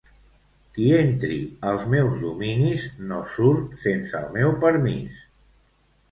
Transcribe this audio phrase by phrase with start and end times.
[0.75, 1.35] Qui entri
[1.71, 5.21] als meus dominis no surt sense el meu permís.